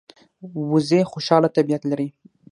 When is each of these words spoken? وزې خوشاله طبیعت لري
وزې 0.71 1.01
خوشاله 1.11 1.49
طبیعت 1.57 1.83
لري 1.91 2.07